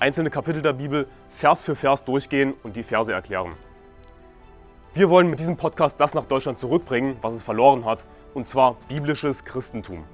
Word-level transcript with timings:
einzelne 0.00 0.30
Kapitel 0.30 0.62
der 0.62 0.72
Bibel 0.72 1.06
Vers 1.28 1.62
für 1.64 1.76
Vers 1.76 2.04
durchgehen 2.04 2.54
und 2.62 2.74
die 2.76 2.82
Verse 2.82 3.12
erklären. 3.12 3.52
Wir 4.94 5.10
wollen 5.10 5.28
mit 5.28 5.38
diesem 5.38 5.58
Podcast 5.58 6.00
das 6.00 6.14
nach 6.14 6.24
Deutschland 6.24 6.58
zurückbringen, 6.58 7.16
was 7.20 7.34
es 7.34 7.42
verloren 7.42 7.84
hat, 7.84 8.06
und 8.32 8.46
zwar 8.46 8.76
biblisches 8.88 9.44
Christentum. 9.44 10.04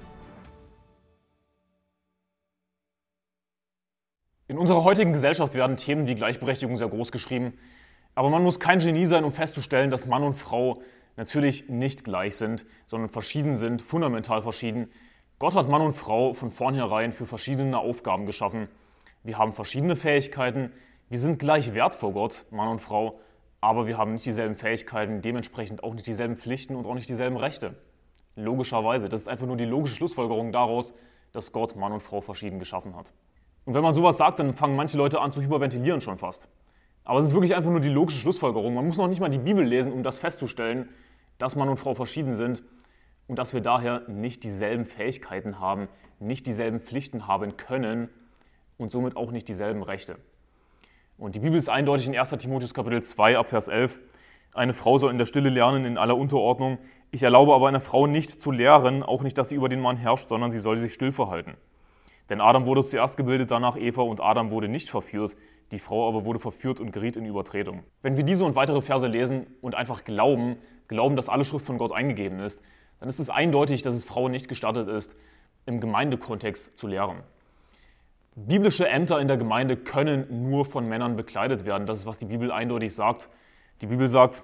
In 4.49 4.57
unserer 4.57 4.83
heutigen 4.83 5.13
Gesellschaft 5.13 5.55
werden 5.55 5.77
Themen 5.77 6.05
wie 6.05 6.15
Gleichberechtigung 6.15 6.77
sehr 6.77 6.89
groß 6.89 7.11
geschrieben, 7.11 7.57
aber 8.13 8.29
man 8.29 8.43
muss 8.43 8.59
kein 8.59 8.79
Genie 8.79 9.05
sein, 9.05 9.23
um 9.23 9.31
festzustellen, 9.31 9.89
dass 9.89 10.05
Mann 10.05 10.23
und 10.23 10.35
Frau 10.35 10.81
natürlich 11.15 11.69
nicht 11.69 12.03
gleich 12.03 12.35
sind, 12.35 12.65
sondern 12.87 13.09
verschieden 13.09 13.57
sind, 13.57 13.81
fundamental 13.81 14.41
verschieden. 14.41 14.91
Gott 15.39 15.55
hat 15.55 15.69
Mann 15.69 15.81
und 15.81 15.93
Frau 15.93 16.33
von 16.33 16.51
vornherein 16.51 17.13
für 17.13 17.25
verschiedene 17.25 17.79
Aufgaben 17.79 18.25
geschaffen 18.25 18.67
wir 19.27 19.37
haben 19.37 19.51
verschiedene 19.51 19.97
Fähigkeiten, 19.97 20.71
wir 21.09 21.19
sind 21.19 21.37
gleich 21.37 21.73
wert 21.73 21.95
vor 21.95 22.13
Gott, 22.13 22.45
Mann 22.49 22.69
und 22.69 22.79
Frau, 22.79 23.19
aber 23.59 23.85
wir 23.85 23.97
haben 23.97 24.13
nicht 24.13 24.25
dieselben 24.25 24.55
Fähigkeiten, 24.55 25.21
dementsprechend 25.21 25.83
auch 25.83 25.93
nicht 25.93 26.07
dieselben 26.07 26.37
Pflichten 26.37 26.77
und 26.77 26.85
auch 26.85 26.93
nicht 26.93 27.09
dieselben 27.09 27.35
Rechte. 27.35 27.75
Logischerweise, 28.37 29.09
das 29.09 29.21
ist 29.21 29.27
einfach 29.27 29.45
nur 29.45 29.57
die 29.57 29.65
logische 29.65 29.97
Schlussfolgerung 29.97 30.53
daraus, 30.53 30.93
dass 31.33 31.51
Gott 31.51 31.75
Mann 31.75 31.91
und 31.91 32.01
Frau 32.01 32.21
verschieden 32.21 32.57
geschaffen 32.57 32.95
hat. 32.95 33.11
Und 33.65 33.73
wenn 33.73 33.83
man 33.83 33.93
sowas 33.93 34.15
sagt, 34.15 34.39
dann 34.39 34.53
fangen 34.53 34.77
manche 34.77 34.97
Leute 34.97 35.19
an 35.19 35.33
zu 35.33 35.41
hyperventilieren 35.41 35.99
schon 35.99 36.17
fast. 36.17 36.47
Aber 37.03 37.19
es 37.19 37.25
ist 37.25 37.33
wirklich 37.33 37.53
einfach 37.53 37.69
nur 37.69 37.81
die 37.81 37.89
logische 37.89 38.19
Schlussfolgerung. 38.19 38.75
Man 38.75 38.87
muss 38.87 38.95
noch 38.95 39.09
nicht 39.09 39.19
mal 39.19 39.29
die 39.29 39.39
Bibel 39.39 39.65
lesen, 39.65 39.91
um 39.91 40.03
das 40.03 40.19
festzustellen, 40.19 40.87
dass 41.37 41.57
Mann 41.57 41.67
und 41.67 41.75
Frau 41.75 41.95
verschieden 41.95 42.33
sind 42.33 42.63
und 43.27 43.37
dass 43.37 43.53
wir 43.53 43.59
daher 43.59 44.07
nicht 44.07 44.43
dieselben 44.43 44.85
Fähigkeiten 44.85 45.59
haben, 45.59 45.89
nicht 46.17 46.47
dieselben 46.47 46.79
Pflichten 46.79 47.27
haben 47.27 47.57
können 47.57 48.07
und 48.77 48.91
somit 48.91 49.15
auch 49.15 49.31
nicht 49.31 49.47
dieselben 49.47 49.83
Rechte. 49.83 50.17
Und 51.17 51.35
die 51.35 51.39
Bibel 51.39 51.57
ist 51.57 51.69
eindeutig 51.69 52.07
in 52.07 52.17
1. 52.17 52.29
Timotheus 52.29 52.73
Kapitel 52.73 53.01
2 53.03 53.37
ab 53.37 53.49
Vers 53.49 53.67
11. 53.67 53.99
Eine 54.53 54.73
Frau 54.73 54.97
soll 54.97 55.11
in 55.11 55.17
der 55.17 55.25
Stille 55.25 55.49
lernen 55.49 55.85
in 55.85 55.97
aller 55.97 56.15
Unterordnung. 56.15 56.77
Ich 57.11 57.23
erlaube 57.23 57.53
aber 57.53 57.67
einer 57.67 57.79
Frau 57.79 58.07
nicht 58.07 58.41
zu 58.41 58.51
lehren, 58.51 59.03
auch 59.03 59.23
nicht, 59.23 59.37
dass 59.37 59.49
sie 59.49 59.55
über 59.55 59.69
den 59.69 59.81
Mann 59.81 59.97
herrscht, 59.97 60.29
sondern 60.29 60.51
sie 60.51 60.59
soll 60.59 60.77
sich 60.77 60.93
still 60.93 61.11
verhalten. 61.11 61.55
Denn 62.29 62.41
Adam 62.41 62.65
wurde 62.65 62.85
zuerst 62.85 63.17
gebildet, 63.17 63.51
danach 63.51 63.77
Eva 63.77 64.01
und 64.01 64.21
Adam 64.21 64.51
wurde 64.51 64.67
nicht 64.67 64.89
verführt. 64.89 65.35
Die 65.71 65.79
Frau 65.79 66.07
aber 66.07 66.25
wurde 66.25 66.39
verführt 66.39 66.79
und 66.79 66.91
geriet 66.91 67.17
in 67.17 67.25
Übertretung. 67.25 67.83
Wenn 68.01 68.15
wir 68.15 68.23
diese 68.23 68.45
und 68.45 68.55
weitere 68.55 68.81
Verse 68.81 69.07
lesen 69.07 69.47
und 69.61 69.75
einfach 69.75 70.03
glauben, 70.03 70.57
glauben, 70.87 71.15
dass 71.15 71.29
alle 71.29 71.45
Schrift 71.45 71.65
von 71.65 71.77
Gott 71.77 71.91
eingegeben 71.91 72.39
ist, 72.39 72.61
dann 72.99 73.09
ist 73.09 73.19
es 73.19 73.29
eindeutig, 73.29 73.81
dass 73.81 73.95
es 73.95 74.03
Frauen 74.03 74.31
nicht 74.31 74.47
gestattet 74.47 74.87
ist, 74.87 75.15
im 75.65 75.79
Gemeindekontext 75.79 76.77
zu 76.77 76.87
lehren. 76.87 77.23
Biblische 78.39 78.87
Ämter 78.87 79.19
in 79.19 79.27
der 79.27 79.37
Gemeinde 79.37 79.75
können 79.75 80.47
nur 80.47 80.63
von 80.65 80.87
Männern 80.87 81.15
bekleidet 81.15 81.65
werden. 81.65 81.87
Das 81.87 81.97
ist, 81.97 82.05
was 82.05 82.19
die 82.19 82.25
Bibel 82.25 82.51
eindeutig 82.51 82.93
sagt. 82.93 83.31
Die 83.81 83.87
Bibel 83.87 84.07
sagt, 84.07 84.43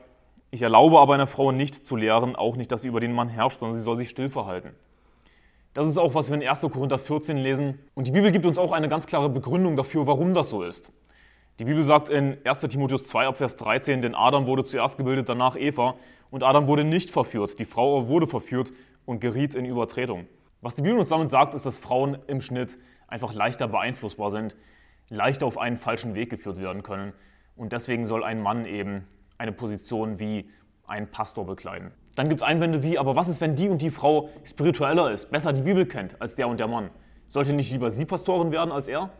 ich 0.49 0.63
erlaube 0.63 0.99
aber 0.99 1.13
einer 1.13 1.27
Frau 1.27 1.51
nicht 1.51 1.75
zu 1.75 1.95
lehren, 1.95 2.35
auch 2.35 2.55
nicht, 2.55 2.71
dass 2.71 2.81
sie 2.81 2.87
über 2.87 2.99
den 2.99 3.13
Mann 3.13 3.29
herrscht, 3.29 3.59
sondern 3.59 3.77
sie 3.77 3.83
soll 3.83 3.97
sich 3.97 4.09
still 4.09 4.31
verhalten. 4.31 4.71
Das 5.75 5.85
ist 5.85 5.99
auch, 5.99 6.15
was 6.15 6.29
wir 6.29 6.41
in 6.41 6.47
1. 6.47 6.61
Korinther 6.61 6.97
14 6.97 7.37
lesen. 7.37 7.77
Und 7.93 8.07
die 8.07 8.11
Bibel 8.11 8.31
gibt 8.31 8.47
uns 8.47 8.57
auch 8.57 8.71
eine 8.71 8.87
ganz 8.87 9.05
klare 9.05 9.29
Begründung 9.29 9.75
dafür, 9.75 10.07
warum 10.07 10.33
das 10.33 10.49
so 10.49 10.63
ist. 10.63 10.91
Die 11.59 11.65
Bibel 11.65 11.83
sagt 11.83 12.09
in 12.09 12.39
1. 12.43 12.61
Timotheus 12.61 13.03
2 13.05 13.27
ab 13.27 13.37
Vers 13.37 13.57
13, 13.57 14.01
denn 14.01 14.15
Adam 14.15 14.47
wurde 14.47 14.65
zuerst 14.65 14.97
gebildet, 14.97 15.29
danach 15.29 15.55
Eva. 15.55 15.97
Und 16.31 16.41
Adam 16.41 16.65
wurde 16.65 16.83
nicht 16.83 17.11
verführt, 17.11 17.59
die 17.59 17.65
Frau 17.65 18.07
wurde 18.07 18.25
verführt 18.25 18.71
und 19.05 19.21
geriet 19.21 19.53
in 19.53 19.65
Übertretung. 19.65 20.25
Was 20.61 20.73
die 20.73 20.81
Bibel 20.81 20.97
uns 20.97 21.09
damit 21.09 21.29
sagt, 21.29 21.53
ist, 21.53 21.67
dass 21.67 21.77
Frauen 21.77 22.17
im 22.25 22.41
Schnitt 22.41 22.79
einfach 23.13 23.33
leichter 23.33 23.67
beeinflussbar 23.67 24.31
sind, 24.31 24.55
leichter 25.07 25.45
auf 25.45 25.57
einen 25.57 25.77
falschen 25.77 26.15
Weg 26.15 26.29
geführt 26.31 26.59
werden 26.59 26.83
können. 26.83 27.13
Und 27.55 27.71
deswegen 27.71 28.07
soll 28.07 28.23
ein 28.23 28.41
Mann 28.41 28.65
eben 28.65 29.07
eine 29.37 29.51
Position 29.51 30.19
wie 30.19 30.49
ein 30.87 31.09
Pastor 31.09 31.45
bekleiden. 31.45 31.91
Dann 32.15 32.27
gibt 32.27 32.41
es 32.41 32.47
Einwände 32.47 32.83
wie, 32.83 32.97
aber 32.97 33.15
was 33.15 33.27
ist, 33.27 33.39
wenn 33.39 33.55
die 33.55 33.69
und 33.69 33.81
die 33.81 33.91
Frau 33.91 34.29
spiritueller 34.43 35.11
ist, 35.11 35.29
besser 35.31 35.53
die 35.53 35.61
Bibel 35.61 35.85
kennt 35.85 36.19
als 36.21 36.35
der 36.35 36.47
und 36.47 36.59
der 36.59 36.67
Mann? 36.67 36.89
Sollte 37.27 37.53
nicht 37.53 37.71
lieber 37.71 37.91
sie 37.91 38.05
Pastorin 38.05 38.51
werden 38.51 38.71
als 38.71 38.87
er? 38.87 39.11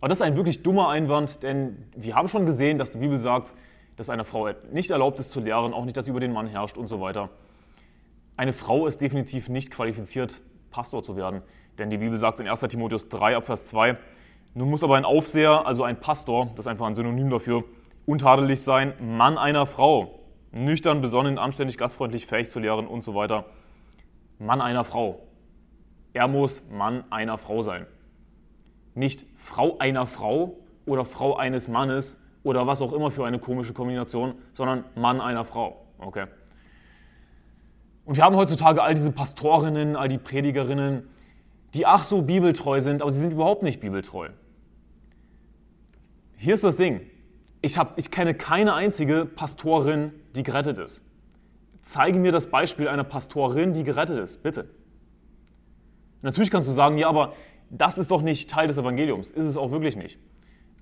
Aber 0.00 0.08
das 0.08 0.18
ist 0.18 0.22
ein 0.22 0.36
wirklich 0.36 0.62
dummer 0.62 0.88
Einwand, 0.88 1.42
denn 1.42 1.84
wir 1.94 2.14
haben 2.14 2.28
schon 2.28 2.46
gesehen, 2.46 2.78
dass 2.78 2.92
die 2.92 2.98
Bibel 2.98 3.18
sagt, 3.18 3.54
dass 3.96 4.10
eine 4.10 4.24
Frau 4.24 4.48
nicht 4.72 4.90
erlaubt 4.90 5.20
ist 5.20 5.30
zu 5.30 5.40
lehren, 5.40 5.72
auch 5.72 5.84
nicht, 5.84 5.96
dass 5.96 6.08
über 6.08 6.20
den 6.20 6.32
Mann 6.32 6.46
herrscht 6.46 6.78
und 6.78 6.88
so 6.88 7.00
weiter. 7.00 7.30
Eine 8.36 8.52
Frau 8.52 8.86
ist 8.86 9.00
definitiv 9.00 9.48
nicht 9.48 9.70
qualifiziert, 9.70 10.40
Pastor 10.72 11.04
zu 11.04 11.14
werden. 11.14 11.42
Denn 11.78 11.88
die 11.90 11.98
Bibel 11.98 12.18
sagt 12.18 12.40
in 12.40 12.48
1 12.48 12.60
Timotheus 12.62 13.08
3 13.08 13.36
Abvers 13.36 13.68
2, 13.68 13.96
nun 14.54 14.68
muss 14.68 14.82
aber 14.82 14.96
ein 14.96 15.04
Aufseher, 15.04 15.66
also 15.66 15.84
ein 15.84 16.00
Pastor, 16.00 16.50
das 16.56 16.66
ist 16.66 16.70
einfach 16.70 16.86
ein 16.86 16.96
Synonym 16.96 17.30
dafür, 17.30 17.64
untadelig 18.04 18.62
sein, 18.62 18.94
Mann 19.00 19.38
einer 19.38 19.64
Frau, 19.64 20.18
nüchtern, 20.50 21.00
besonnen, 21.00 21.38
anständig, 21.38 21.78
gastfreundlich, 21.78 22.26
fähig 22.26 22.50
zu 22.50 22.58
lehren 22.58 22.86
und 22.86 23.04
so 23.04 23.14
weiter. 23.14 23.46
Mann 24.38 24.60
einer 24.60 24.84
Frau. 24.84 25.20
Er 26.12 26.28
muss 26.28 26.62
Mann 26.70 27.04
einer 27.10 27.38
Frau 27.38 27.62
sein. 27.62 27.86
Nicht 28.94 29.24
Frau 29.36 29.78
einer 29.78 30.06
Frau 30.06 30.58
oder 30.84 31.04
Frau 31.04 31.36
eines 31.36 31.68
Mannes 31.68 32.18
oder 32.42 32.66
was 32.66 32.82
auch 32.82 32.92
immer 32.92 33.10
für 33.10 33.24
eine 33.24 33.38
komische 33.38 33.72
Kombination, 33.72 34.34
sondern 34.52 34.84
Mann 34.94 35.20
einer 35.20 35.44
Frau. 35.44 35.86
Okay. 35.98 36.26
Und 38.04 38.16
wir 38.16 38.24
haben 38.24 38.36
heutzutage 38.36 38.82
all 38.82 38.94
diese 38.94 39.12
Pastorinnen, 39.12 39.96
all 39.96 40.08
die 40.08 40.18
Predigerinnen, 40.18 41.08
die 41.74 41.86
ach 41.86 42.04
so 42.04 42.22
bibeltreu 42.22 42.80
sind, 42.80 43.02
aber 43.02 43.10
sie 43.10 43.20
sind 43.20 43.32
überhaupt 43.32 43.62
nicht 43.62 43.80
bibeltreu. 43.80 44.30
Hier 46.36 46.54
ist 46.54 46.64
das 46.64 46.76
Ding. 46.76 47.00
Ich, 47.60 47.78
hab, 47.78 47.96
ich 47.98 48.10
kenne 48.10 48.34
keine 48.34 48.74
einzige 48.74 49.24
Pastorin, 49.24 50.12
die 50.34 50.42
gerettet 50.42 50.78
ist. 50.78 51.00
Zeige 51.82 52.18
mir 52.18 52.32
das 52.32 52.48
Beispiel 52.48 52.88
einer 52.88 53.04
Pastorin, 53.04 53.72
die 53.72 53.84
gerettet 53.84 54.18
ist, 54.18 54.42
bitte. 54.42 54.68
Natürlich 56.22 56.50
kannst 56.50 56.68
du 56.68 56.72
sagen, 56.72 56.98
ja, 56.98 57.08
aber 57.08 57.34
das 57.70 57.98
ist 57.98 58.10
doch 58.10 58.22
nicht 58.22 58.50
Teil 58.50 58.68
des 58.68 58.76
Evangeliums. 58.76 59.30
Ist 59.30 59.46
es 59.46 59.56
auch 59.56 59.70
wirklich 59.70 59.96
nicht. 59.96 60.18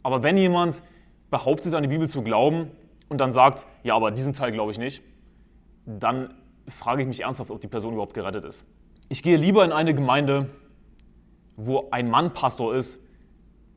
Aber 0.03 0.23
wenn 0.23 0.37
jemand 0.37 0.83
behauptet, 1.31 1.75
an 1.75 1.83
die 1.83 1.89
Bibel 1.89 2.09
zu 2.09 2.23
glauben 2.23 2.71
und 3.09 3.19
dann 3.19 3.33
sagt, 3.33 3.67
ja, 3.83 3.95
aber 3.95 4.11
diesen 4.11 4.33
Teil 4.33 4.53
glaube 4.53 4.73
ich 4.73 4.79
nicht, 4.79 5.03
dann 5.87 6.35
frage 6.71 7.03
ich 7.03 7.09
mich 7.09 7.21
ernsthaft, 7.23 7.51
ob 7.51 7.61
die 7.61 7.69
Person 7.69 7.93
überhaupt 7.93 8.15
gerettet 8.15 8.45
ist. 8.45 8.65
Ich 9.09 9.23
gehe 9.23 9.37
lieber 9.37 9.65
in 9.65 9.73
eine 9.73 9.95
Gemeinde, 9.95 10.51
wo 11.57 11.89
ein 11.91 12.09
Mann 12.09 12.33
Pastor 12.33 12.75
ist, 12.75 12.99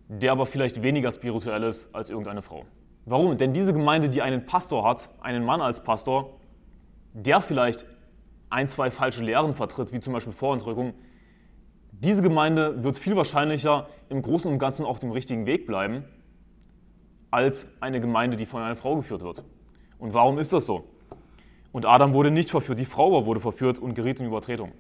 der 0.08 0.32
aber 0.32 0.46
vielleicht 0.46 0.82
weniger 0.82 1.12
spirituell 1.12 1.64
ist 1.64 1.94
als 1.94 2.10
irgendeine 2.10 2.42
Frau. 2.42 2.66
Warum? 3.06 3.38
Denn 3.38 3.54
diese 3.54 3.74
Gemeinde, 3.74 4.10
die 4.10 4.22
einen 4.22 4.46
Pastor 4.46 4.88
hat, 4.88 5.10
einen 5.22 5.44
Mann 5.44 5.62
als 5.62 5.84
Pastor, 5.84 6.40
der 7.14 7.42
vielleicht 7.42 7.86
ein, 8.50 8.68
zwei 8.68 8.92
falsche 8.92 9.24
Lehren 9.24 9.56
vertritt, 9.56 9.92
wie 9.92 10.00
zum 10.00 10.14
Beispiel 10.14 10.34
Vorentrückung, 10.34 10.94
diese 11.92 12.22
Gemeinde 12.22 12.84
wird 12.84 12.98
viel 12.98 13.16
wahrscheinlicher 13.16 13.88
im 14.10 14.22
Großen 14.22 14.52
und 14.52 14.60
Ganzen 14.60 14.86
auf 14.86 15.00
dem 15.00 15.12
richtigen 15.12 15.46
Weg 15.46 15.66
bleiben, 15.66 16.06
als 17.32 17.68
eine 17.82 18.00
Gemeinde, 18.00 18.38
die 18.38 18.46
von 18.46 18.62
einer 18.62 18.76
Frau 18.76 18.96
geführt 18.96 19.22
wird. 19.22 19.44
Und 19.98 20.14
warum 20.14 20.38
ist 20.38 20.54
das 20.54 20.66
so? 20.66 20.84
Und 21.74 21.86
Adam 21.86 22.14
wurde 22.14 22.32
nicht 22.32 22.52
verführt, 22.52 22.80
die 22.80 22.86
Frau 22.86 23.18
aber 23.18 23.26
wurde 23.26 23.42
verführt 23.42 23.80
und 23.80 23.96
geriet 23.96 24.22
in 24.22 24.28
Übertretung. 24.28 24.72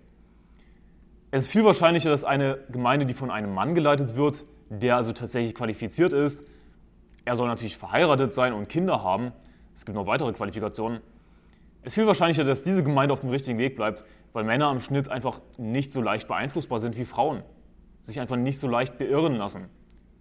Es 1.31 1.43
ist 1.43 1.51
viel 1.51 1.65
wahrscheinlicher, 1.65 2.11
dass 2.11 2.23
eine 2.23 2.59
Gemeinde, 2.71 3.07
die 3.07 3.15
von 3.15 3.31
einem 3.31 3.53
Mann 3.53 3.73
geleitet 3.73 4.15
wird, 4.15 4.45
der 4.69 4.95
also 4.95 5.11
tatsächlich 5.11 5.55
qualifiziert 5.55 6.13
ist, 6.13 6.43
er 7.25 7.35
soll 7.35 7.47
natürlich 7.47 7.77
verheiratet 7.77 8.35
sein 8.35 8.53
und 8.53 8.69
Kinder 8.69 9.03
haben, 9.03 9.31
es 9.75 9.85
gibt 9.85 9.95
noch 9.95 10.05
weitere 10.05 10.31
Qualifikationen, 10.33 10.99
es 11.81 11.87
ist 11.87 11.95
viel 11.95 12.05
wahrscheinlicher, 12.05 12.43
dass 12.43 12.61
diese 12.61 12.83
Gemeinde 12.83 13.11
auf 13.11 13.21
dem 13.21 13.31
richtigen 13.31 13.57
Weg 13.57 13.75
bleibt, 13.75 14.05
weil 14.31 14.43
Männer 14.43 14.71
im 14.71 14.79
Schnitt 14.79 15.09
einfach 15.09 15.41
nicht 15.57 15.91
so 15.91 16.01
leicht 16.01 16.27
beeinflussbar 16.27 16.79
sind 16.79 16.95
wie 16.95 17.05
Frauen, 17.05 17.41
sich 18.03 18.19
einfach 18.19 18.35
nicht 18.35 18.59
so 18.59 18.67
leicht 18.67 18.99
beirren 18.99 19.35
lassen, 19.35 19.69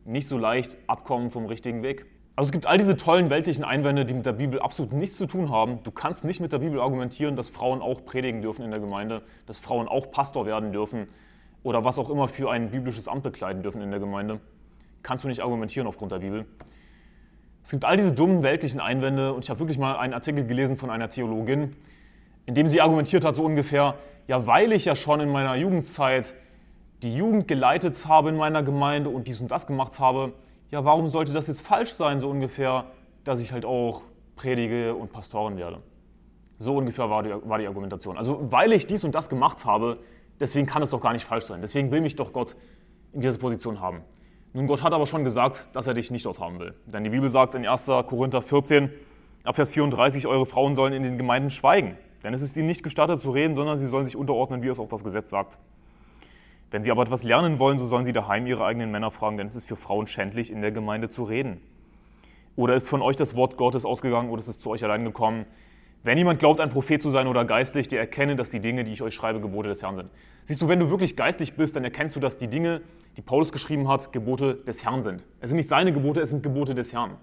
nicht 0.07 0.27
so 0.27 0.39
leicht 0.39 0.79
abkommen 0.87 1.31
vom 1.31 1.45
richtigen 1.45 1.83
Weg. 1.83 2.07
Also 2.35 2.49
es 2.49 2.53
gibt 2.53 2.67
all 2.67 2.79
diese 2.79 2.97
tollen 2.97 3.29
weltlichen 3.29 3.63
Einwände, 3.63 4.07
die 4.07 4.15
mit 4.15 4.25
der 4.25 4.33
Bibel 4.33 4.59
absolut 4.59 4.93
nichts 4.93 5.19
zu 5.19 5.27
tun 5.27 5.51
haben. 5.51 5.83
Du 5.83 5.91
kannst 5.91 6.25
nicht 6.25 6.41
mit 6.41 6.53
der 6.53 6.61
Bibel 6.61 6.81
argumentieren, 6.81 7.37
dass 7.37 7.51
Frauen 7.51 7.83
auch 7.83 8.05
predigen 8.07 8.41
dürfen 8.41 8.65
in 8.65 8.71
der 8.71 8.81
Gemeinde, 8.81 9.23
dass 9.47 9.59
Frauen 9.59 9.87
auch 9.87 10.11
Pastor 10.11 10.47
werden 10.47 10.73
dürfen 10.73 11.09
oder 11.63 11.85
was 11.85 11.99
auch 11.99 12.09
immer 12.09 12.29
für 12.29 12.51
ein 12.51 12.71
biblisches 12.71 13.07
Amt 13.07 13.23
bekleiden 13.23 13.63
dürfen 13.63 13.83
in 13.83 13.91
der 13.91 14.01
Gemeinde. 14.01 14.41
Kannst 15.03 15.25
du 15.25 15.29
nicht 15.29 15.43
argumentieren 15.43 15.87
aufgrund 15.87 16.13
der 16.13 16.21
Bibel. 16.21 16.47
Es 17.65 17.71
gibt 17.71 17.85
all 17.85 17.97
diese 17.97 18.13
dummen 18.13 18.43
weltlichen 18.43 18.81
Einwände 18.81 19.35
und 19.35 19.45
ich 19.45 19.51
habe 19.51 19.61
wirklich 19.61 19.79
mal 19.79 19.97
einen 19.97 20.15
Artikel 20.15 20.47
gelesen 20.47 20.79
von 20.79 20.91
einer 20.91 21.11
Theologin, 21.11 21.77
in 22.47 22.55
dem 22.55 22.67
sie 22.67 22.81
argumentiert 22.81 23.25
hat, 23.25 23.37
so 23.37 23.45
ungefähr, 23.45 23.97
ja, 24.27 24.47
weil 24.47 24.73
ich 24.73 24.87
ja 24.87 24.97
schon 24.97 25.21
in 25.21 25.29
meiner 25.29 25.55
Jugendzeit 25.55 26.33
die 27.03 27.15
Jugend 27.15 27.47
geleitet 27.47 28.07
habe 28.07 28.31
in 28.31 28.37
meiner 28.37 28.63
Gemeinde 28.63 29.11
und 29.11 29.29
dies 29.29 29.41
und 29.41 29.51
das 29.51 29.67
gemacht 29.67 30.01
habe, 30.01 30.33
ja, 30.73 30.85
warum 30.85 31.09
sollte 31.09 31.33
das 31.33 31.47
jetzt 31.47 31.61
falsch 31.61 31.93
sein, 31.93 32.19
so 32.19 32.31
ungefähr, 32.31 32.87
dass 33.25 33.41
ich 33.41 33.53
halt 33.53 33.65
auch 33.65 34.03
predige 34.37 34.95
und 34.95 35.13
Pastoren 35.13 35.59
werde? 35.59 35.81
So 36.59 36.77
ungefähr 36.77 37.11
war 37.11 37.23
die, 37.23 37.31
war 37.45 37.59
die 37.59 37.67
Argumentation. 37.67 38.17
Also, 38.17 38.51
weil 38.51 38.73
ich 38.73 38.87
dies 38.87 39.05
und 39.05 39.15
das 39.15 39.29
gemacht 39.29 39.67
habe, 39.67 39.99
deswegen 40.41 40.67
kann 40.67 40.83
es 40.83 40.91
doch 40.91 41.01
gar 41.01 41.13
nicht 41.13 41.27
falsch 41.27 41.45
sein. 41.45 41.61
Deswegen 41.61 41.91
will 41.91 42.01
mich 42.01 42.17
doch 42.17 42.33
Gott 42.33 42.57
in 43.13 43.21
dieser 43.21 43.37
Position 43.37 43.81
haben. 43.81 44.01
Nun, 44.55 44.67
Gott 44.67 44.83
hat 44.83 44.95
aber 44.95 45.07
schon 45.07 45.25
gesagt, 45.25 45.69
dass 45.75 45.87
er 45.87 45.95
dich 45.95 46.11
nicht 46.11 46.25
dort 46.25 46.41
haben 46.41 46.59
will. 46.59 46.75
Denn 46.87 47.05
die 47.05 47.11
Bibel 47.11 47.29
sagt 47.29 47.55
in 47.55 47.67
1. 47.67 47.87
Korinther 48.07 48.41
14, 48.41 48.91
ab 49.45 49.57
Vers 49.57 49.73
34, 49.73 50.27
eure 50.27 50.47
Frauen 50.47 50.75
sollen 50.75 50.95
in 50.95 51.03
den 51.03 51.19
Gemeinden 51.19 51.51
schweigen. 51.51 51.99
Denn 52.25 52.33
es 52.33 52.41
ist 52.41 52.57
ihnen 52.57 52.67
nicht 52.67 52.83
gestattet 52.83 53.21
zu 53.21 53.31
reden, 53.31 53.57
sondern 53.57 53.77
sie 53.77 53.89
sollen 53.89 54.07
sich 54.07 54.17
unterordnen, 54.17 54.63
wie 54.63 54.69
es 54.69 54.79
auch 54.79 54.89
das 54.89 55.05
Gesetz 55.05 55.29
sagt. 55.29 55.59
Wenn 56.73 56.83
sie 56.83 56.91
aber 56.91 57.03
etwas 57.03 57.23
lernen 57.23 57.59
wollen, 57.59 57.77
so 57.77 57.85
sollen 57.85 58.07
sie 58.07 58.15
daheim 58.15 58.47
ihre 58.47 58.65
eigenen 58.65 58.91
Männer 58.91 59.11
fragen, 59.11 59.37
denn 59.37 59.47
es 59.47 59.55
ist 59.55 59.69
für 59.69 59.77
Frauen 59.77 60.07
schändlich, 60.07 60.51
in 60.51 60.63
der 60.63 60.73
Gemeinde 60.73 61.11
zu 61.11 61.23
reden. 61.23 61.61
Oder 62.57 62.75
ist 62.75 62.89
von 62.89 63.03
euch 63.03 63.15
das 63.15 63.37
Wort 63.37 63.59
Gottes 63.59 63.85
ausgegangen 63.85 64.31
oder 64.31 64.41
ist 64.41 64.49
es 64.49 64.59
zu 64.59 64.71
euch 64.71 64.83
allein 64.83 65.05
gekommen? 65.05 65.45
Wenn 66.03 66.17
jemand 66.17 66.39
glaubt, 66.39 66.61
ein 66.61 66.71
Prophet 66.71 67.01
zu 67.01 67.11
sein 67.11 67.27
oder 67.27 67.45
geistlich, 67.45 67.89
der 67.89 68.01
erkenne, 68.01 68.37
dass 68.37 68.49
die 68.49 68.59
Dinge, 68.59 68.85
die 68.85 68.93
ich 68.93 69.03
euch 69.03 69.15
schreibe, 69.15 69.41
Gebote 69.41 69.69
des 69.69 69.83
Herrn 69.83 69.97
sind. 69.97 70.11
Siehst 70.45 70.63
du, 70.63 70.69
wenn 70.69 70.81
du 70.81 70.89
wirklich 70.89 71.15
geistlich 71.15 71.55
bist, 71.55 71.77
dann 71.77 71.85
erkennst 71.85 72.17
du, 72.17 72.21
dass 72.21 72.39
die 72.39 72.49
Dinge, 72.49 72.81
die 73.19 73.23
Paulus 73.23 73.53
geschrieben 73.53 73.87
hat, 73.87 74.11
Gebote 74.11 74.55
des 74.55 74.83
Herrn 74.83 75.03
sind. 75.03 75.27
Es 75.41 75.51
sind 75.51 75.59
nicht 75.59 75.69
seine 75.69 75.93
Gebote, 75.93 76.23
es 76.23 76.31
sind 76.31 76.43
Gebote 76.43 76.75
des 76.75 76.95
Herrn. 76.95 77.19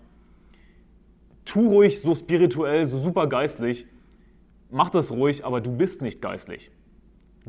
Tu 1.43 1.67
ruhig 1.67 2.01
so 2.01 2.13
spirituell, 2.13 2.85
so 2.85 2.99
super 2.99 3.25
geistlich, 3.25 3.87
mach 4.69 4.91
das 4.91 5.11
ruhig, 5.11 5.43
aber 5.43 5.59
du 5.59 5.71
bist 5.75 6.03
nicht 6.03 6.21
geistlich. 6.21 6.71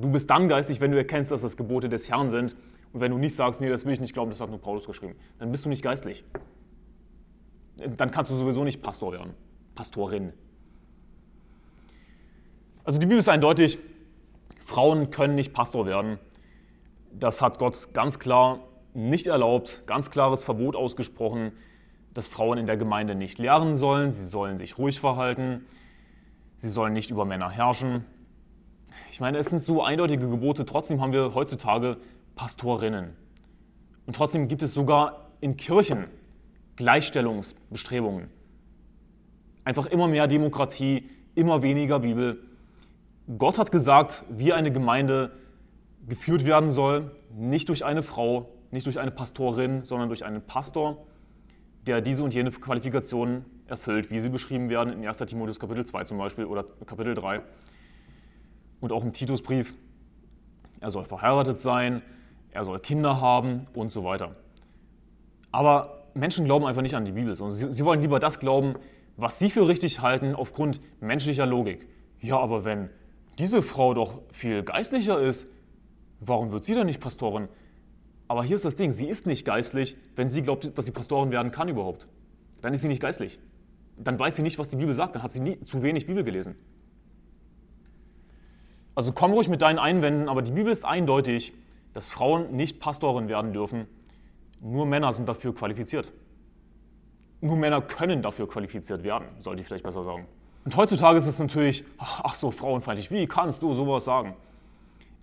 Du 0.00 0.10
bist 0.10 0.30
dann 0.30 0.48
geistlich, 0.48 0.80
wenn 0.80 0.90
du 0.90 0.96
erkennst, 0.96 1.30
dass 1.30 1.42
das 1.42 1.56
Gebote 1.56 1.88
des 1.88 2.08
Herrn 2.08 2.30
sind. 2.30 2.56
Und 2.92 3.00
wenn 3.00 3.12
du 3.12 3.18
nicht 3.18 3.34
sagst, 3.34 3.60
nee, 3.60 3.68
das 3.68 3.84
will 3.84 3.92
ich 3.92 4.00
nicht 4.00 4.14
glauben, 4.14 4.30
das 4.30 4.40
hat 4.40 4.48
nur 4.48 4.60
Paulus 4.60 4.86
geschrieben, 4.86 5.14
dann 5.38 5.52
bist 5.52 5.64
du 5.64 5.68
nicht 5.68 5.82
geistlich. 5.82 6.24
Dann 7.76 8.10
kannst 8.10 8.30
du 8.30 8.36
sowieso 8.36 8.64
nicht 8.64 8.82
Pastor 8.82 9.12
werden, 9.12 9.34
Pastorin. 9.74 10.32
Also 12.84 12.98
die 12.98 13.06
Bibel 13.06 13.18
ist 13.18 13.28
eindeutig, 13.28 13.78
Frauen 14.64 15.10
können 15.10 15.34
nicht 15.34 15.52
Pastor 15.52 15.86
werden. 15.86 16.18
Das 17.12 17.42
hat 17.42 17.58
Gott 17.58 17.92
ganz 17.92 18.18
klar 18.18 18.60
nicht 18.94 19.26
erlaubt, 19.26 19.84
ganz 19.86 20.10
klares 20.10 20.42
Verbot 20.44 20.76
ausgesprochen, 20.76 21.52
dass 22.14 22.26
Frauen 22.26 22.58
in 22.58 22.66
der 22.66 22.76
Gemeinde 22.76 23.14
nicht 23.14 23.38
lehren 23.38 23.76
sollen, 23.76 24.12
sie 24.12 24.26
sollen 24.26 24.58
sich 24.58 24.78
ruhig 24.78 24.98
verhalten, 24.98 25.64
sie 26.56 26.68
sollen 26.68 26.92
nicht 26.92 27.10
über 27.10 27.24
Männer 27.24 27.50
herrschen. 27.50 28.04
Ich 29.10 29.20
meine, 29.20 29.38
es 29.38 29.48
sind 29.48 29.62
so 29.62 29.82
eindeutige 29.82 30.28
Gebote, 30.28 30.64
trotzdem 30.64 31.00
haben 31.00 31.12
wir 31.12 31.34
heutzutage 31.34 31.96
Pastorinnen. 32.36 33.16
Und 34.06 34.16
trotzdem 34.16 34.48
gibt 34.48 34.62
es 34.62 34.74
sogar 34.74 35.26
in 35.40 35.56
Kirchen 35.56 36.06
Gleichstellungsbestrebungen. 36.76 38.28
Einfach 39.64 39.86
immer 39.86 40.08
mehr 40.08 40.26
Demokratie, 40.26 41.10
immer 41.34 41.62
weniger 41.62 42.00
Bibel. 42.00 42.42
Gott 43.38 43.58
hat 43.58 43.70
gesagt, 43.70 44.24
wie 44.30 44.52
eine 44.52 44.72
Gemeinde 44.72 45.30
geführt 46.08 46.44
werden 46.44 46.70
soll, 46.70 47.10
nicht 47.36 47.68
durch 47.68 47.84
eine 47.84 48.02
Frau, 48.02 48.48
nicht 48.70 48.86
durch 48.86 48.98
eine 48.98 49.10
Pastorin, 49.10 49.84
sondern 49.84 50.08
durch 50.08 50.24
einen 50.24 50.42
Pastor, 50.42 50.96
der 51.86 52.00
diese 52.00 52.24
und 52.24 52.34
jene 52.34 52.50
Qualifikationen 52.50 53.44
erfüllt, 53.66 54.10
wie 54.10 54.20
sie 54.20 54.28
beschrieben 54.28 54.68
werden 54.68 54.92
in 54.92 55.06
1. 55.06 55.18
Timotheus 55.18 55.60
Kapitel 55.60 55.84
2 55.84 56.04
zum 56.04 56.18
Beispiel 56.18 56.44
oder 56.44 56.64
Kapitel 56.86 57.14
3 57.14 57.42
und 58.80 58.92
auch 58.92 59.04
im 59.04 59.12
Titusbrief. 59.12 59.74
Er 60.80 60.90
soll 60.90 61.04
verheiratet 61.04 61.60
sein, 61.60 62.02
er 62.52 62.64
soll 62.64 62.80
Kinder 62.80 63.20
haben 63.20 63.66
und 63.74 63.92
so 63.92 64.04
weiter. 64.04 64.36
Aber 65.52 66.04
Menschen 66.14 66.44
glauben 66.44 66.64
einfach 66.64 66.82
nicht 66.82 66.94
an 66.94 67.04
die 67.04 67.12
Bibel. 67.12 67.34
Sie, 67.34 67.72
sie 67.72 67.84
wollen 67.84 68.00
lieber 68.00 68.18
das 68.18 68.40
glauben, 68.40 68.74
was 69.16 69.38
sie 69.38 69.50
für 69.50 69.68
richtig 69.68 70.00
halten 70.00 70.34
aufgrund 70.34 70.80
menschlicher 71.00 71.46
Logik. 71.46 71.86
Ja, 72.20 72.38
aber 72.38 72.64
wenn 72.64 72.90
diese 73.38 73.62
Frau 73.62 73.94
doch 73.94 74.20
viel 74.30 74.62
geistlicher 74.62 75.20
ist, 75.20 75.46
warum 76.20 76.50
wird 76.50 76.64
sie 76.64 76.74
dann 76.74 76.86
nicht 76.86 77.00
Pastorin? 77.00 77.48
Aber 78.28 78.44
hier 78.44 78.56
ist 78.56 78.64
das 78.64 78.76
Ding, 78.76 78.92
sie 78.92 79.08
ist 79.08 79.26
nicht 79.26 79.44
geistlich, 79.44 79.96
wenn 80.14 80.30
sie 80.30 80.42
glaubt, 80.42 80.76
dass 80.76 80.86
sie 80.86 80.92
Pastorin 80.92 81.30
werden 81.30 81.50
kann 81.50 81.68
überhaupt. 81.68 82.06
Dann 82.60 82.72
ist 82.74 82.82
sie 82.82 82.88
nicht 82.88 83.02
geistlich. 83.02 83.38
Dann 83.96 84.18
weiß 84.18 84.36
sie 84.36 84.42
nicht, 84.42 84.58
was 84.58 84.68
die 84.68 84.76
Bibel 84.76 84.94
sagt, 84.94 85.16
dann 85.16 85.22
hat 85.22 85.32
sie 85.32 85.40
nie, 85.40 85.60
zu 85.64 85.82
wenig 85.82 86.06
Bibel 86.06 86.22
gelesen. 86.22 86.54
Also 89.00 89.12
komm 89.12 89.32
ruhig 89.32 89.48
mit 89.48 89.62
deinen 89.62 89.78
Einwänden, 89.78 90.28
aber 90.28 90.42
die 90.42 90.50
Bibel 90.50 90.70
ist 90.70 90.84
eindeutig, 90.84 91.54
dass 91.94 92.10
Frauen 92.10 92.54
nicht 92.54 92.80
Pastorin 92.80 93.28
werden 93.30 93.54
dürfen. 93.54 93.86
Nur 94.60 94.84
Männer 94.84 95.14
sind 95.14 95.26
dafür 95.26 95.54
qualifiziert. 95.54 96.12
Nur 97.40 97.56
Männer 97.56 97.80
können 97.80 98.20
dafür 98.20 98.46
qualifiziert 98.46 99.02
werden, 99.02 99.24
sollte 99.38 99.62
ich 99.62 99.66
vielleicht 99.66 99.84
besser 99.84 100.04
sagen. 100.04 100.26
Und 100.66 100.76
heutzutage 100.76 101.16
ist 101.16 101.24
es 101.24 101.38
natürlich, 101.38 101.82
ach 101.96 102.34
so, 102.34 102.50
frauenfeindlich, 102.50 103.10
wie 103.10 103.26
kannst 103.26 103.62
du 103.62 103.72
sowas 103.72 104.04
sagen? 104.04 104.36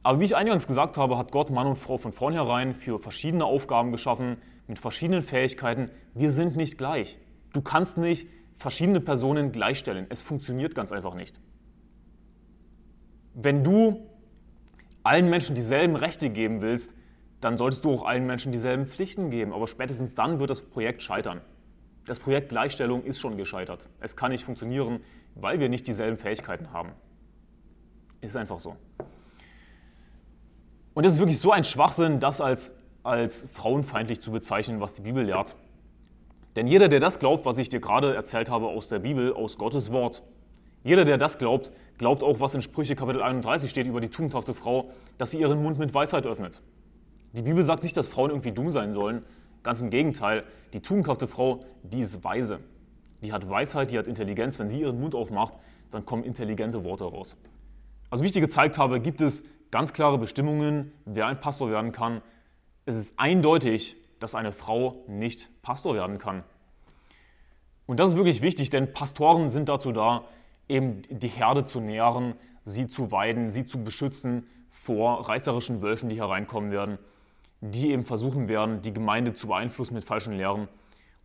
Aber 0.01 0.19
wie 0.19 0.25
ich 0.25 0.35
eingangs 0.35 0.65
gesagt 0.65 0.97
habe, 0.97 1.15
hat 1.15 1.31
Gott 1.31 1.51
Mann 1.51 1.68
und 1.68 1.75
Frau 1.75 2.00
von 2.00 2.12
vornherein 2.12 2.74
für 2.74 2.97
verschiedene 2.97 3.45
Aufgaben 3.45 3.91
geschaffen, 3.91 4.38
mit 4.65 4.79
verschiedenen 4.79 5.21
Fähigkeiten. 5.21 5.91
Wir 6.15 6.31
sind 6.31 6.56
nicht 6.56 6.79
gleich. 6.79 7.19
Du 7.53 7.62
kannst 7.62 8.00
nicht 8.00 8.27
verschiedene 8.56 9.01
Personen 9.01 9.51
gleichstellen. 9.51 10.07
Es 10.09 10.24
funktioniert 10.24 10.74
ganz 10.74 10.91
einfach 10.91 11.13
nicht. 11.13 11.39
Wenn 13.39 13.63
du 13.63 14.04
allen 15.04 15.30
Menschen 15.30 15.54
dieselben 15.54 15.95
Rechte 15.95 16.31
geben 16.31 16.62
willst, 16.63 16.92
dann 17.39 17.56
solltest 17.56 17.86
du 17.86 17.92
auch 17.92 18.04
allen 18.04 18.25
Menschen 18.25 18.51
dieselben 18.51 18.88
Pflichten 18.88 19.30
geben. 19.30 19.54
Aber 19.54 19.68
spätestens 19.68 20.16
dann 20.16 20.39
wird 20.39 20.50
das 20.50 20.62
Projekt 20.62 21.04
scheitern. 21.04 21.42
Das 22.07 22.19
Projekt 22.19 22.50
Gleichstellung 22.50 23.04
ist 23.04 23.19
schon 23.19 23.38
gescheitert. 23.38 23.88
Es 24.00 24.16
kann 24.16 24.31
nicht 24.31 24.44
funktionieren, 24.44 25.01
weil 25.36 25.60
wir 25.60 25.69
nicht 25.69 25.86
dieselben 25.86 26.18
Fähigkeiten 26.18 26.74
haben. 26.74 26.94
Ist 28.22 28.36
einfach 28.36 28.60
so. 28.60 28.75
Und 30.95 31.06
es 31.06 31.13
ist 31.13 31.19
wirklich 31.19 31.38
so 31.38 31.51
ein 31.51 31.63
Schwachsinn, 31.63 32.19
das 32.19 32.42
als, 32.42 32.74
als 33.04 33.48
frauenfeindlich 33.54 34.19
zu 34.19 34.31
bezeichnen, 34.31 34.81
was 34.81 34.95
die 34.95 35.04
Bibel 35.04 35.24
lehrt. 35.24 35.56
Denn 36.56 36.66
jeder, 36.66 36.88
der 36.88 37.00
das 37.00 37.19
glaubt, 37.19 37.45
was 37.45 37.60
ich 37.60 37.69
dir 37.69 37.81
gerade 37.81 38.16
erzählt 38.16 38.50
habe 38.50 38.66
aus 38.66 38.88
der 38.88 38.98
Bibel, 38.98 39.31
aus 39.31 39.60
Gottes 39.60 39.91
Wort, 39.91 40.24
jeder, 40.84 41.05
der 41.05 41.17
das 41.17 41.38
glaubt, 41.38 41.72
glaubt 41.98 42.24
auch, 42.24 42.39
was 42.39 42.53
in 42.53 42.62
Sprüche 42.62 42.96
Kapitel 42.96 43.22
31 43.22 43.69
steht 43.69 43.88
über 43.88 44.01
die 44.01 44.10
tugendhafte 44.10 44.53
Frau, 44.53 44.91
dass 45.17 45.31
sie 45.31 45.39
ihren 45.39 45.62
Mund 45.62 45.79
mit 45.79 45.93
Weisheit 45.93 46.25
öffnet. 46.25 46.62
Die 47.34 47.41
Bibel 47.41 47.63
sagt 47.63 47.84
nicht, 47.84 47.98
dass 47.98 48.07
Frauen 48.07 48.29
irgendwie 48.29 48.51
dumm 48.51 48.72
sein 48.72 48.93
sollen. 48.93 49.24
Ganz 49.63 49.81
im 49.81 49.89
Gegenteil, 49.89 50.43
die 50.74 50.81
tugendhafte 50.81 51.27
Frau, 51.27 51.65
die 51.84 52.00
ist 52.00 52.24
weise 52.24 52.60
die 53.22 53.34
hat 53.34 53.50
Weisheit, 53.50 53.91
die 53.91 53.98
hat 53.98 54.07
Intelligenz. 54.07 54.60
Wenn 54.60 54.69
sie 54.69 54.81
ihren 54.81 55.00
Mund 55.00 55.15
aufmacht, 55.15 55.53
dann 55.91 56.05
kommen 56.05 56.24
intelligente 56.24 56.84
Worte 56.84 57.05
raus. 57.05 57.36
Also 58.10 58.24
wie 58.24 58.27
ich 58.27 58.34
dir 58.34 58.41
gezeigt 58.41 58.77
habe, 58.77 59.00
gibt 59.00 59.22
es 59.22 59.43
ganz 59.72 59.93
klare 59.93 60.17
Bestimmungen, 60.17 60.91
wer 61.05 61.27
ein 61.27 61.39
Pastor 61.39 61.69
werden 61.69 61.91
kann. 61.91 62.22
Es 62.86 62.96
ist 62.96 63.13
eindeutig, 63.17 63.98
dass 64.19 64.36
eine 64.36 64.51
Frau 64.51 65.03
nicht 65.07 65.50
Pastor 65.62 65.96
werden 65.96 66.17
kann. 66.17 66.43
Und 67.86 68.00
das 68.00 68.12
ist 68.12 68.17
wirklich 68.17 68.41
wichtig, 68.41 68.69
denn 68.69 68.93
Pastoren 68.93 69.50
sind 69.50 69.69
dazu 69.69 69.91
da, 69.91 70.25
eben 70.67 71.01
die 71.09 71.27
Herde 71.27 71.65
zu 71.65 71.79
nähren, 71.79 72.36
sie 72.63 72.88
zu 72.88 73.12
weiden, 73.12 73.51
sie 73.51 73.65
zu 73.65 73.83
beschützen 73.83 74.47
vor 74.69 75.27
reißerischen 75.27 75.81
Wölfen, 75.81 76.09
die 76.09 76.17
hereinkommen 76.17 76.71
werden, 76.71 76.97
die 77.62 77.91
eben 77.91 78.05
versuchen 78.05 78.47
werden, 78.47 78.81
die 78.81 78.93
Gemeinde 78.93 79.33
zu 79.33 79.47
beeinflussen 79.47 79.93
mit 79.93 80.03
falschen 80.03 80.33
Lehren 80.33 80.67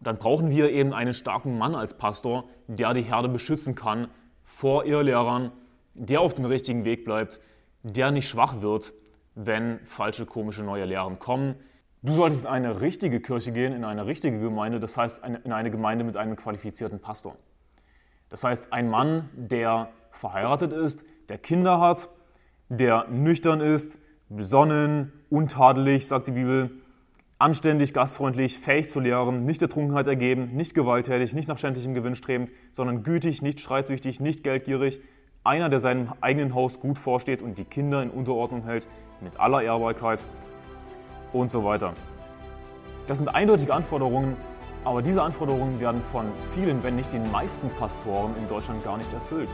dann 0.03 0.19
brauchen 0.19 0.51
wir 0.51 0.71
eben 0.71 0.93
einen 0.93 1.15
starken 1.15 1.59
Mann 1.59 1.75
als 1.75 1.95
Pastor, 1.95 2.45
der 2.67 2.93
die 2.93 3.03
Herde 3.03 3.29
beschützen 3.29 3.75
kann 3.75 4.09
vor 4.45 4.85
Irrlehrern, 4.85 5.53
der 5.95 6.21
auf 6.21 6.35
dem 6.35 6.45
richtigen 6.45 6.85
Weg 6.85 7.05
bleibt, 7.05 7.41
der 7.83 8.11
nicht 8.11 8.29
schwach 8.29 8.61
wird, 8.61 8.93
wenn 9.35 9.81
falsche, 9.87 10.27
komische 10.27 10.63
neue 10.63 10.85
Lehren 10.85 11.19
kommen. 11.19 11.55
Du 12.03 12.13
solltest 12.13 12.45
in 12.45 12.51
eine 12.51 12.81
richtige 12.81 13.21
Kirche 13.21 13.53
gehen, 13.53 13.73
in 13.73 13.85
eine 13.85 14.07
richtige 14.07 14.41
Gemeinde, 14.41 14.81
das 14.81 14.97
heißt 14.97 15.25
in 15.25 15.53
eine 15.53 15.71
Gemeinde 15.71 16.05
mit 16.05 16.17
einem 16.17 16.37
qualifizierten 16.37 16.99
Pastor. 17.01 17.37
Das 18.33 18.45
heißt, 18.45 18.73
ein 18.73 18.89
Mann, 18.89 19.29
der 19.35 19.91
verheiratet 20.11 20.73
ist, 20.73 21.05
der 21.29 21.37
Kinder 21.37 21.81
hat, 21.81 22.09
der 22.71 23.07
nüchtern 23.09 23.61
ist, 23.61 23.99
besonnen, 24.31 25.13
untadelig, 25.29 26.09
sagt 26.09 26.29
die 26.29 26.33
Bibel, 26.33 26.71
anständig, 27.39 27.93
gastfreundlich, 27.93 28.59
fähig 28.59 28.89
zu 28.89 29.01
lehren, 29.01 29.45
nicht 29.45 29.61
der 29.61 29.69
Trunkenheit 29.69 30.07
ergeben, 30.07 30.57
nicht 30.57 30.73
gewalttätig, 30.73 31.35
nicht 31.35 31.47
nach 31.47 31.59
schändlichem 31.59 31.93
Gewinn 31.93 32.15
strebend, 32.15 32.51
sondern 32.73 33.03
gütig, 33.03 33.43
nicht 33.43 33.61
streitsüchtig, 33.61 34.19
nicht 34.19 34.43
geldgierig, 34.43 35.01
einer, 35.45 35.69
der 35.69 35.79
seinem 35.79 36.15
eigenen 36.23 36.55
Haus 36.55 36.81
gut 36.81 36.97
vorsteht 36.97 37.43
und 37.43 37.59
die 37.59 37.67
Kinder 37.67 38.03
in 38.03 38.09
Unterordnung 38.09 38.65
hält, 38.65 38.89
mit 39.21 39.39
aller 39.39 39.61
Ehrbarkeit 39.61 40.25
und 41.35 41.51
so 41.51 41.65
weiter. 41.65 41.93
Das 43.07 43.19
sind 43.19 43.29
eindeutige 43.29 43.75
Anforderungen, 43.75 44.39
Aber 44.85 45.01
diese 45.01 45.23
Anforderungen 45.23 45.79
werden 45.79 46.03
von 46.03 46.27
vielen, 46.53 46.83
wenn 46.83 46.97
nicht 46.97 47.13
den 47.13 47.31
meisten 47.31 47.71
Pastoren 47.71 48.35
in 48.37 48.49
Deutschland 48.49 48.83
gar 48.83 48.97
nicht 48.97 49.13
erfüllt. 49.13 49.49